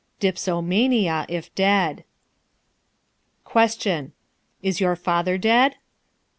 Dipsomania, 0.19 1.27
if 1.29 1.53
dead. 1.53 2.03
Q. 3.45 4.11
Is 4.63 4.81
your 4.81 4.95
father 4.95 5.37
dead? 5.37 5.75